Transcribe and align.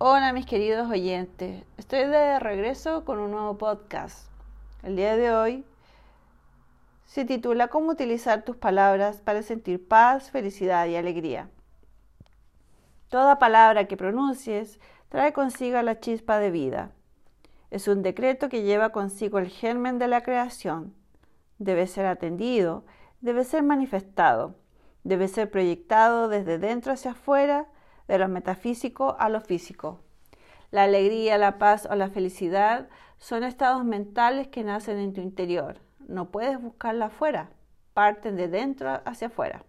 Hola 0.00 0.32
mis 0.32 0.46
queridos 0.46 0.88
oyentes, 0.88 1.64
estoy 1.76 2.04
de 2.04 2.38
regreso 2.38 3.04
con 3.04 3.18
un 3.18 3.32
nuevo 3.32 3.58
podcast. 3.58 4.30
El 4.84 4.94
día 4.94 5.16
de 5.16 5.34
hoy 5.34 5.64
se 7.04 7.24
titula 7.24 7.66
Cómo 7.66 7.90
utilizar 7.90 8.44
tus 8.44 8.56
palabras 8.56 9.20
para 9.20 9.42
sentir 9.42 9.88
paz, 9.88 10.30
felicidad 10.30 10.86
y 10.86 10.94
alegría. 10.94 11.50
Toda 13.08 13.40
palabra 13.40 13.88
que 13.88 13.96
pronuncies 13.96 14.78
trae 15.08 15.32
consigo 15.32 15.82
la 15.82 15.98
chispa 15.98 16.38
de 16.38 16.52
vida. 16.52 16.92
Es 17.72 17.88
un 17.88 18.04
decreto 18.04 18.48
que 18.48 18.62
lleva 18.62 18.90
consigo 18.90 19.40
el 19.40 19.48
germen 19.48 19.98
de 19.98 20.06
la 20.06 20.22
creación. 20.22 20.94
Debe 21.58 21.88
ser 21.88 22.06
atendido, 22.06 22.84
debe 23.20 23.42
ser 23.42 23.64
manifestado, 23.64 24.54
debe 25.02 25.26
ser 25.26 25.50
proyectado 25.50 26.28
desde 26.28 26.58
dentro 26.58 26.92
hacia 26.92 27.10
afuera 27.10 27.66
de 28.08 28.18
lo 28.18 28.28
metafísico 28.28 29.16
a 29.18 29.28
lo 29.28 29.40
físico. 29.40 30.00
La 30.70 30.84
alegría, 30.84 31.38
la 31.38 31.58
paz 31.58 31.86
o 31.90 31.94
la 31.94 32.10
felicidad 32.10 32.88
son 33.18 33.44
estados 33.44 33.84
mentales 33.84 34.48
que 34.48 34.64
nacen 34.64 34.98
en 34.98 35.12
tu 35.12 35.20
interior. 35.20 35.80
No 36.00 36.30
puedes 36.30 36.60
buscarla 36.60 37.06
afuera, 37.06 37.50
parten 37.94 38.36
de 38.36 38.48
dentro 38.48 39.00
hacia 39.04 39.28
afuera. 39.28 39.64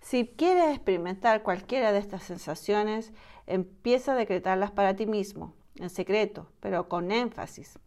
Si 0.00 0.26
quieres 0.26 0.74
experimentar 0.74 1.42
cualquiera 1.42 1.92
de 1.92 1.98
estas 1.98 2.22
sensaciones, 2.22 3.12
empieza 3.46 4.12
a 4.12 4.16
decretarlas 4.16 4.70
para 4.70 4.94
ti 4.94 5.06
mismo, 5.06 5.52
en 5.76 5.90
secreto, 5.90 6.48
pero 6.60 6.88
con 6.88 7.10
énfasis. 7.10 7.78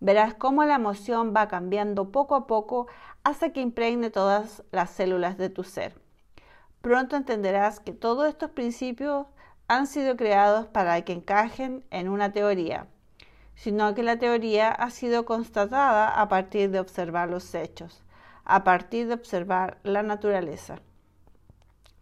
Verás 0.00 0.34
cómo 0.34 0.64
la 0.64 0.74
emoción 0.74 1.32
va 1.34 1.48
cambiando 1.48 2.10
poco 2.10 2.34
a 2.34 2.46
poco 2.46 2.88
hasta 3.22 3.52
que 3.52 3.60
impregne 3.60 4.10
todas 4.10 4.62
las 4.72 4.90
células 4.90 5.38
de 5.38 5.48
tu 5.48 5.64
ser. 5.64 6.01
Pronto 6.82 7.14
entenderás 7.14 7.78
que 7.78 7.92
todos 7.92 8.28
estos 8.28 8.50
principios 8.50 9.28
han 9.68 9.86
sido 9.86 10.16
creados 10.16 10.66
para 10.66 11.00
que 11.02 11.12
encajen 11.12 11.84
en 11.90 12.08
una 12.08 12.32
teoría, 12.32 12.88
sino 13.54 13.94
que 13.94 14.02
la 14.02 14.18
teoría 14.18 14.72
ha 14.72 14.90
sido 14.90 15.24
constatada 15.24 16.08
a 16.08 16.28
partir 16.28 16.72
de 16.72 16.80
observar 16.80 17.30
los 17.30 17.54
hechos, 17.54 18.02
a 18.44 18.64
partir 18.64 19.06
de 19.06 19.14
observar 19.14 19.78
la 19.84 20.02
naturaleza. 20.02 20.80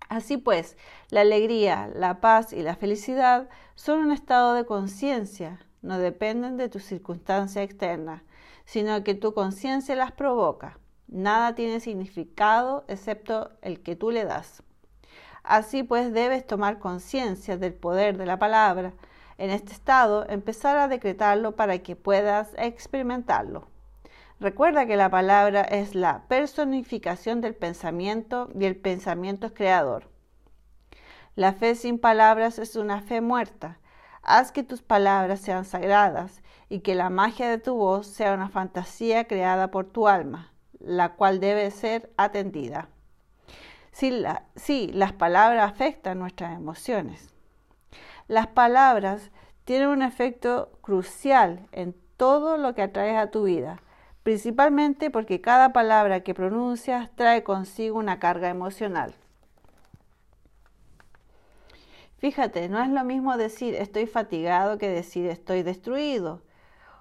Así 0.09 0.39
pues, 0.39 0.79
la 1.11 1.21
alegría, 1.21 1.91
la 1.95 2.21
paz 2.21 2.55
y 2.55 2.63
la 2.63 2.75
felicidad 2.75 3.51
son 3.75 3.99
un 3.99 4.13
estado 4.13 4.55
de 4.55 4.65
conciencia, 4.65 5.61
no 5.83 5.99
dependen 5.99 6.57
de 6.57 6.71
tu 6.71 6.79
circunstancia 6.79 7.63
externa, 7.63 8.25
sino 8.65 9.05
que 9.05 9.15
tu 9.15 9.35
conciencia 9.35 9.95
las 9.95 10.13
provoca. 10.13 10.79
Nada 11.07 11.55
tiene 11.55 11.81
significado 11.81 12.85
excepto 12.89 13.51
el 13.61 13.83
que 13.83 13.95
tú 13.95 14.11
le 14.11 14.25
das. 14.25 14.63
Así 15.51 15.83
pues 15.83 16.13
debes 16.13 16.47
tomar 16.47 16.79
conciencia 16.79 17.57
del 17.57 17.75
poder 17.75 18.17
de 18.17 18.25
la 18.25 18.39
palabra. 18.39 18.93
En 19.37 19.51
este 19.51 19.73
estado, 19.73 20.25
empezar 20.29 20.77
a 20.77 20.87
decretarlo 20.87 21.57
para 21.57 21.77
que 21.79 21.97
puedas 21.97 22.51
experimentarlo. 22.57 23.67
Recuerda 24.39 24.87
que 24.87 24.95
la 24.97 25.11
palabra 25.11 25.63
es 25.63 25.97
la 25.97 26.23
personificación 26.29 27.41
del 27.41 27.57
pensamiento 27.57 28.49
y 28.57 28.65
el 28.65 28.77
pensamiento 28.77 29.49
es 29.49 29.53
creador. 29.53 30.09
La 31.35 31.53
fe 31.53 31.75
sin 31.75 31.99
palabras 31.99 32.61
es 32.61 32.77
una 32.77 33.03
fe 33.03 33.21
muerta. 33.21 33.81
Haz 34.23 34.53
que 34.53 34.63
tus 34.63 34.83
palabras 34.83 35.41
sean 35.41 35.65
sagradas 35.65 36.43
y 36.69 36.79
que 36.79 36.95
la 36.95 37.11
magia 37.11 37.51
de 37.51 37.59
tu 37.59 37.75
voz 37.75 38.07
sea 38.07 38.35
una 38.35 38.51
fantasía 38.51 39.25
creada 39.25 39.73
por 39.73 39.87
tu 39.87 40.07
alma, 40.07 40.53
la 40.79 41.15
cual 41.15 41.41
debe 41.41 41.69
ser 41.73 42.13
atendida. 42.17 42.89
Sí, 43.93 44.91
las 44.93 45.13
palabras 45.13 45.71
afectan 45.71 46.19
nuestras 46.19 46.57
emociones. 46.57 47.29
Las 48.29 48.47
palabras 48.47 49.31
tienen 49.65 49.89
un 49.89 50.03
efecto 50.03 50.71
crucial 50.81 51.67
en 51.73 51.95
todo 52.17 52.57
lo 52.57 52.75
que 52.75 52.83
atraes 52.83 53.17
a 53.17 53.31
tu 53.31 53.45
vida, 53.45 53.83
principalmente 54.23 55.11
porque 55.11 55.41
cada 55.41 55.73
palabra 55.73 56.21
que 56.21 56.35
pronuncias 56.35 57.11
trae 57.15 57.43
consigo 57.43 57.99
una 57.99 58.19
carga 58.19 58.49
emocional. 58.49 59.15
Fíjate, 62.19 62.69
no 62.69 62.83
es 62.83 62.91
lo 62.91 63.03
mismo 63.03 63.39
decir 63.39 63.75
estoy 63.75 64.07
fatigado 64.07 64.77
que 64.77 64.89
decir 64.89 65.27
estoy 65.27 65.63
destruido. 65.63 66.43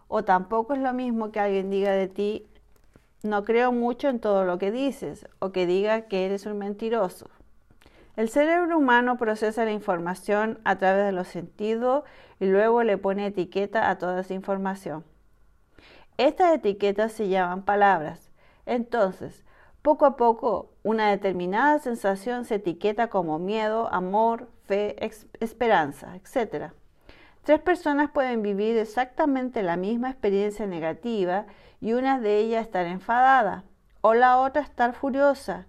O 0.07 0.23
tampoco 0.23 0.73
es 0.73 0.79
lo 0.79 0.93
mismo 0.93 1.31
que 1.31 1.41
alguien 1.41 1.69
diga 1.69 1.91
de 1.91 2.07
ti 2.07 2.47
no 3.23 3.43
creo 3.43 3.71
mucho 3.71 4.07
en 4.07 4.19
todo 4.19 4.45
lo 4.45 4.57
que 4.57 4.71
dices 4.71 5.27
o 5.39 5.51
que 5.51 5.65
diga 5.65 6.03
que 6.03 6.25
eres 6.25 6.45
un 6.45 6.57
mentiroso. 6.57 7.29
El 8.15 8.29
cerebro 8.29 8.77
humano 8.77 9.17
procesa 9.17 9.65
la 9.65 9.71
información 9.71 10.59
a 10.63 10.77
través 10.77 11.05
de 11.05 11.11
los 11.11 11.27
sentidos 11.27 12.03
y 12.39 12.45
luego 12.45 12.83
le 12.83 12.97
pone 12.97 13.27
etiqueta 13.27 13.89
a 13.89 13.97
toda 13.97 14.21
esa 14.21 14.33
información. 14.33 15.03
Estas 16.17 16.53
etiquetas 16.53 17.13
se 17.13 17.29
llaman 17.29 17.63
palabras. 17.63 18.29
Entonces, 18.65 19.45
poco 19.81 20.05
a 20.05 20.17
poco, 20.17 20.71
una 20.83 21.09
determinada 21.09 21.79
sensación 21.79 22.43
se 22.43 22.55
etiqueta 22.55 23.07
como 23.07 23.39
miedo, 23.39 23.87
amor, 23.93 24.49
fe, 24.65 24.97
esperanza, 25.39 26.17
etc. 26.17 26.73
Tres 27.49 27.61
personas 27.61 28.11
pueden 28.11 28.43
vivir 28.43 28.77
exactamente 28.77 29.63
la 29.63 29.75
misma 29.75 30.11
experiencia 30.11 30.67
negativa 30.67 31.47
y 31.81 31.93
una 31.93 32.19
de 32.19 32.37
ellas 32.37 32.63
estar 32.63 32.85
enfadada, 32.85 33.63
o 34.01 34.13
la 34.13 34.37
otra 34.37 34.61
estar 34.61 34.93
furiosa 34.93 35.65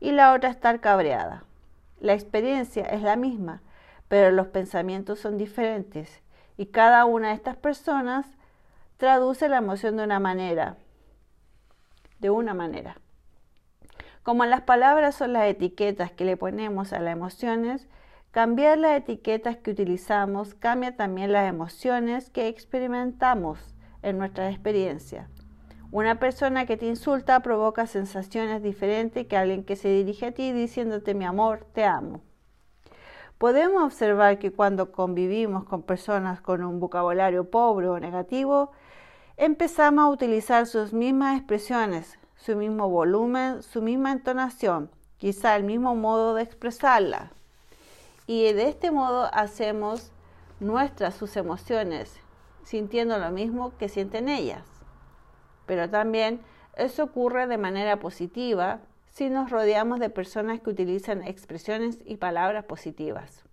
y 0.00 0.12
la 0.12 0.32
otra 0.32 0.48
estar 0.48 0.80
cabreada. 0.80 1.44
La 2.00 2.14
experiencia 2.14 2.84
es 2.84 3.02
la 3.02 3.16
misma, 3.16 3.60
pero 4.08 4.30
los 4.30 4.46
pensamientos 4.46 5.18
son 5.18 5.36
diferentes 5.36 6.22
y 6.56 6.64
cada 6.64 7.04
una 7.04 7.28
de 7.28 7.34
estas 7.34 7.56
personas 7.56 8.24
traduce 8.96 9.50
la 9.50 9.58
emoción 9.58 9.98
de 9.98 10.04
una 10.04 10.18
manera, 10.18 10.78
de 12.20 12.30
una 12.30 12.54
manera. 12.54 12.96
Como 14.22 14.46
las 14.46 14.62
palabras 14.62 15.14
son 15.14 15.34
las 15.34 15.44
etiquetas 15.44 16.10
que 16.10 16.24
le 16.24 16.38
ponemos 16.38 16.94
a 16.94 17.00
las 17.00 17.12
emociones, 17.12 17.86
cambiar 18.32 18.78
las 18.78 18.96
etiquetas 18.96 19.58
que 19.58 19.72
utilizamos 19.72 20.54
cambia 20.54 20.96
también 20.96 21.32
las 21.32 21.48
emociones 21.48 22.30
que 22.30 22.48
experimentamos 22.48 23.74
en 24.00 24.16
nuestra 24.16 24.50
experiencia. 24.50 25.28
Una 25.90 26.18
persona 26.18 26.64
que 26.64 26.78
te 26.78 26.86
insulta 26.86 27.40
provoca 27.40 27.86
sensaciones 27.86 28.62
diferentes 28.62 29.26
que 29.26 29.36
alguien 29.36 29.64
que 29.64 29.76
se 29.76 29.90
dirige 29.90 30.26
a 30.26 30.32
ti 30.32 30.50
diciéndote 30.50 31.12
mi 31.12 31.26
amor, 31.26 31.66
te 31.74 31.84
amo. 31.84 32.22
Podemos 33.36 33.82
observar 33.82 34.38
que 34.38 34.50
cuando 34.50 34.92
convivimos 34.92 35.64
con 35.64 35.82
personas 35.82 36.40
con 36.40 36.64
un 36.64 36.80
vocabulario 36.80 37.50
pobre 37.50 37.88
o 37.88 38.00
negativo, 38.00 38.72
empezamos 39.36 40.04
a 40.04 40.08
utilizar 40.08 40.66
sus 40.66 40.94
mismas 40.94 41.36
expresiones, 41.36 42.18
su 42.36 42.56
mismo 42.56 42.88
volumen, 42.88 43.62
su 43.62 43.82
misma 43.82 44.12
entonación, 44.12 44.90
quizá 45.18 45.54
el 45.54 45.64
mismo 45.64 45.94
modo 45.94 46.32
de 46.32 46.44
expresarla. 46.44 47.32
Y 48.26 48.52
de 48.52 48.68
este 48.68 48.90
modo 48.90 49.28
hacemos 49.32 50.12
nuestras 50.60 51.14
sus 51.14 51.36
emociones, 51.36 52.20
sintiendo 52.62 53.18
lo 53.18 53.30
mismo 53.30 53.76
que 53.78 53.88
sienten 53.88 54.28
ellas. 54.28 54.64
Pero 55.66 55.90
también 55.90 56.40
eso 56.76 57.04
ocurre 57.04 57.46
de 57.46 57.58
manera 57.58 57.98
positiva 57.98 58.80
si 59.10 59.28
nos 59.28 59.50
rodeamos 59.50 60.00
de 60.00 60.08
personas 60.08 60.60
que 60.60 60.70
utilizan 60.70 61.22
expresiones 61.22 61.98
y 62.04 62.16
palabras 62.16 62.64
positivas. 62.64 63.44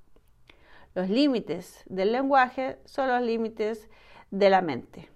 Los 0.95 1.09
límites 1.09 1.83
del 1.85 2.11
lenguaje 2.11 2.79
son 2.85 3.09
los 3.09 3.21
límites 3.21 3.89
de 4.31 4.49
la 4.49 4.61
mente. 4.61 5.09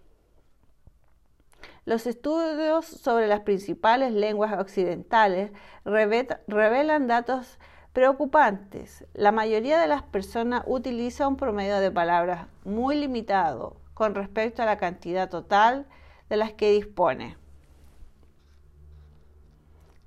Los 1.85 2.07
estudios 2.07 2.85
sobre 2.85 3.27
las 3.27 3.41
principales 3.41 4.13
lenguas 4.13 4.57
occidentales 4.59 5.51
revelan 5.85 7.07
datos 7.07 7.59
preocupantes. 7.93 9.05
La 9.13 9.31
mayoría 9.31 9.79
de 9.79 9.87
las 9.87 10.01
personas 10.01 10.63
utiliza 10.65 11.27
un 11.27 11.37
promedio 11.37 11.79
de 11.79 11.91
palabras 11.91 12.47
muy 12.65 12.95
limitado 12.95 13.77
con 13.93 14.15
respecto 14.15 14.63
a 14.63 14.65
la 14.65 14.77
cantidad 14.77 15.29
total 15.29 15.85
de 16.29 16.37
las 16.37 16.53
que 16.53 16.71
dispone. 16.71 17.37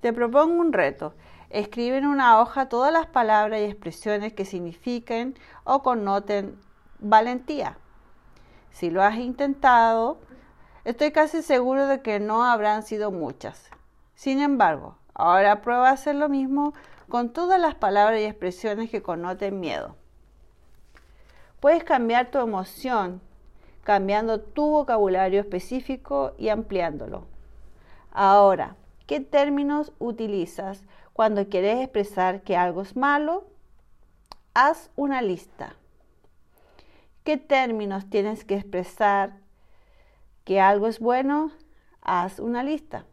Te 0.00 0.12
propongo 0.12 0.60
un 0.60 0.72
reto. 0.72 1.14
Escribe 1.48 1.96
en 1.98 2.06
una 2.06 2.40
hoja 2.40 2.68
todas 2.68 2.92
las 2.92 3.06
palabras 3.06 3.60
y 3.60 3.64
expresiones 3.64 4.32
que 4.32 4.44
signifiquen 4.44 5.38
o 5.62 5.84
connoten 5.84 6.58
valentía. 6.98 7.78
Si 8.70 8.90
lo 8.90 9.02
has 9.02 9.16
intentado, 9.16 10.18
estoy 10.84 11.12
casi 11.12 11.40
seguro 11.40 11.86
de 11.86 12.02
que 12.02 12.18
no 12.18 12.44
habrán 12.44 12.82
sido 12.82 13.12
muchas. 13.12 13.70
Sin 14.16 14.40
embargo, 14.40 14.96
ahora 15.14 15.62
prueba 15.62 15.88
a 15.88 15.92
hacer 15.92 16.16
lo 16.16 16.28
mismo 16.28 16.74
con 17.08 17.32
todas 17.32 17.60
las 17.60 17.74
palabras 17.74 18.20
y 18.20 18.24
expresiones 18.24 18.90
que 18.90 19.02
connoten 19.02 19.60
miedo. 19.60 19.96
Puedes 21.60 21.84
cambiar 21.84 22.30
tu 22.30 22.38
emoción 22.38 23.20
cambiando 23.86 24.40
tu 24.40 24.68
vocabulario 24.68 25.38
específico 25.38 26.34
y 26.38 26.48
ampliándolo. 26.48 27.28
Ahora, 28.10 28.74
¿qué 29.06 29.20
términos 29.20 29.92
utilizas 30.00 30.82
cuando 31.12 31.48
quieres 31.48 31.78
expresar 31.78 32.42
que 32.42 32.56
algo 32.56 32.82
es 32.82 32.96
malo? 32.96 33.44
Haz 34.54 34.90
una 34.96 35.22
lista. 35.22 35.76
qué 37.22 37.36
términos 37.36 38.10
tienes 38.10 38.44
que 38.44 38.56
expresar 38.56 39.38
que 40.44 40.60
algo 40.60 40.88
es 40.88 40.98
bueno, 40.98 41.52
haz 42.00 42.40
una 42.40 42.64
lista. 42.64 43.04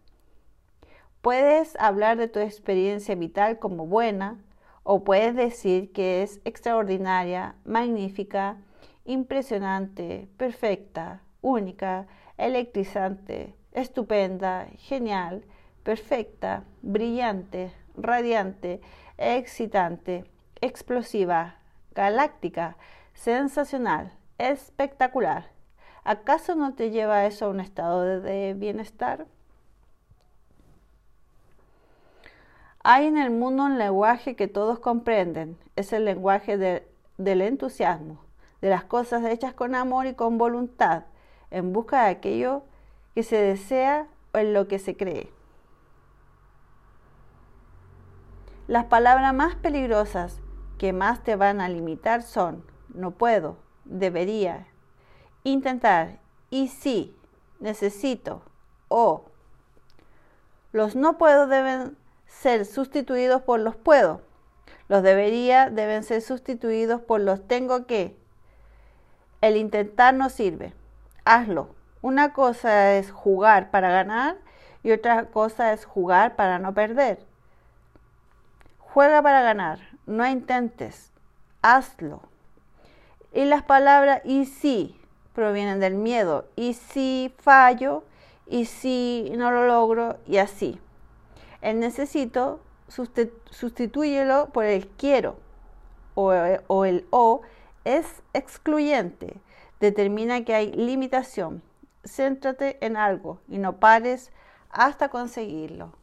Puedes 1.23 1.77
hablar 1.79 2.17
de 2.17 2.27
tu 2.27 2.39
experiencia 2.39 3.15
vital 3.15 3.57
como 3.57 3.87
buena 3.87 4.43
o 4.83 5.05
puedes 5.05 5.33
decir 5.37 5.93
que 5.93 6.21
es 6.21 6.41
extraordinaria, 6.43 7.55
magnífica, 7.63 8.57
impresionante, 9.05 10.27
perfecta, 10.35 11.21
única, 11.41 12.07
electrizante, 12.37 13.55
estupenda, 13.71 14.67
genial, 14.75 15.45
perfecta, 15.83 16.65
brillante, 16.81 17.71
radiante, 17.95 18.81
excitante, 19.17 20.25
explosiva, 20.59 21.55
galáctica, 21.95 22.75
sensacional, 23.13 24.11
espectacular. 24.39 25.45
¿Acaso 26.03 26.55
no 26.55 26.73
te 26.73 26.91
lleva 26.91 27.25
eso 27.25 27.45
a 27.45 27.49
un 27.49 27.61
estado 27.61 28.19
de 28.19 28.55
bienestar? 28.55 29.25
Hay 32.85 33.07
en 33.07 33.17
el 33.17 33.31
mundo 33.31 33.63
un 33.63 33.77
lenguaje 33.77 34.35
que 34.35 34.49
todos 34.49 34.79
comprenden. 34.79 35.57
Es 35.77 35.93
el 35.93 36.03
lenguaje 36.03 36.57
del 36.57 37.41
entusiasmo, 37.41 38.19
de 38.61 38.69
las 38.69 38.83
cosas 38.83 39.23
hechas 39.23 39.53
con 39.53 39.73
amor 39.73 40.05
y 40.05 40.15
con 40.15 40.37
voluntad, 40.37 41.05
en 41.49 41.71
busca 41.71 42.03
de 42.03 42.09
aquello 42.09 42.63
que 43.15 43.23
se 43.23 43.37
desea 43.37 44.07
o 44.33 44.37
en 44.37 44.53
lo 44.53 44.67
que 44.67 44.79
se 44.79 44.97
cree. 44.97 45.31
Las 48.67 48.85
palabras 48.85 49.33
más 49.33 49.55
peligrosas 49.55 50.41
que 50.77 50.91
más 50.91 51.23
te 51.23 51.37
van 51.37 51.61
a 51.61 51.69
limitar 51.69 52.21
son 52.21 52.65
no 52.93 53.11
puedo, 53.11 53.57
debería, 53.85 54.67
intentar 55.43 56.19
y 56.49 56.67
sí, 56.67 57.15
necesito 57.59 58.41
o. 58.89 59.25
Los 60.73 60.95
no 60.95 61.17
puedo 61.17 61.47
deben 61.47 61.97
ser 62.41 62.65
sustituidos 62.65 63.41
por 63.41 63.59
los 63.59 63.75
puedo. 63.75 64.21
Los 64.87 65.03
debería 65.03 65.69
deben 65.69 66.03
ser 66.03 66.21
sustituidos 66.21 67.01
por 67.01 67.21
los 67.21 67.47
tengo 67.47 67.85
que. 67.85 68.17
El 69.41 69.57
intentar 69.57 70.13
no 70.13 70.29
sirve. 70.29 70.73
Hazlo. 71.25 71.69
Una 72.01 72.33
cosa 72.33 72.95
es 72.95 73.11
jugar 73.11 73.71
para 73.71 73.89
ganar 73.89 74.35
y 74.83 74.91
otra 74.91 75.25
cosa 75.27 75.71
es 75.73 75.85
jugar 75.85 76.35
para 76.35 76.59
no 76.59 76.73
perder. 76.73 77.19
Juega 78.79 79.21
para 79.21 79.41
ganar, 79.41 79.79
no 80.05 80.27
intentes, 80.27 81.11
hazlo. 81.61 82.21
Y 83.31 83.45
las 83.45 83.63
palabras 83.63 84.21
y 84.25 84.45
si 84.45 84.99
provienen 85.33 85.79
del 85.79 85.95
miedo. 85.95 86.45
Y 86.55 86.73
si 86.73 87.33
fallo, 87.39 88.03
y 88.45 88.65
si 88.65 89.31
no 89.35 89.51
lo 89.51 89.65
logro, 89.65 90.17
y 90.27 90.37
así. 90.37 90.79
El 91.63 91.79
necesito, 91.79 92.59
sustitúyelo 92.89 94.49
por 94.49 94.65
el 94.65 94.85
quiero 94.85 95.37
o, 96.13 96.33
o 96.67 96.85
el 96.85 97.07
o 97.09 97.41
es 97.85 98.21
excluyente. 98.33 99.37
Determina 99.79 100.43
que 100.43 100.55
hay 100.55 100.73
limitación. 100.73 101.63
Céntrate 102.05 102.85
en 102.85 102.97
algo 102.97 103.39
y 103.47 103.59
no 103.59 103.77
pares 103.77 104.33
hasta 104.69 105.07
conseguirlo. 105.07 105.93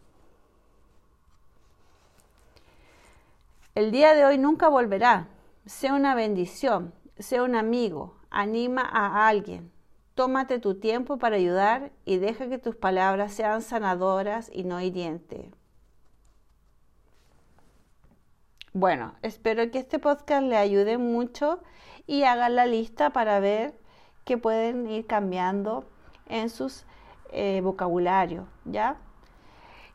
El 3.75 3.91
día 3.91 4.15
de 4.15 4.25
hoy 4.25 4.39
nunca 4.39 4.69
volverá. 4.69 5.29
Sea 5.67 5.93
una 5.93 6.15
bendición, 6.15 6.95
sea 7.19 7.43
un 7.43 7.55
amigo, 7.55 8.17
anima 8.31 8.81
a 8.81 9.29
alguien. 9.29 9.71
Tómate 10.15 10.59
tu 10.59 10.75
tiempo 10.75 11.19
para 11.19 11.37
ayudar 11.37 11.93
y 12.05 12.19
deja 12.19 12.49
que 12.49 12.59
tus 12.59 12.77
palabras 12.77 13.33
sean 13.33 13.63
sanadoras 13.63 14.51
y 14.53 14.65
no 14.65 14.81
hirientes. 14.81 15.47
Bueno, 18.73 19.15
espero 19.23 19.71
que 19.71 19.79
este 19.79 19.99
podcast 19.99 20.45
le 20.45 20.57
ayude 20.57 20.99
mucho 20.99 21.61
y 22.07 22.23
hagan 22.23 22.55
la 22.55 22.67
lista 22.67 23.11
para 23.11 23.41
ver 23.41 23.75
qué 24.25 24.39
pueden 24.39 24.89
ir 24.89 25.07
cambiando 25.07 25.85
en 26.27 26.51
sus 26.51 26.85
eh, 27.33 27.61
vocabularios, 27.63 28.47
¿ya? 28.65 28.97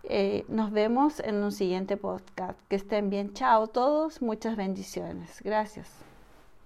Eh, 0.03 0.45
nos 0.47 0.71
vemos 0.71 1.19
en 1.19 1.43
un 1.43 1.51
siguiente 1.51 1.97
podcast. 1.97 2.59
Que 2.67 2.75
estén 2.75 3.09
bien. 3.09 3.33
Chao 3.33 3.67
todos. 3.67 4.21
Muchas 4.21 4.55
bendiciones. 4.55 5.41
Gracias. 5.41 5.89